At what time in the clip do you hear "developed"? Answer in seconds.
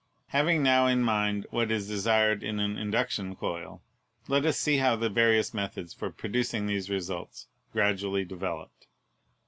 8.25-8.87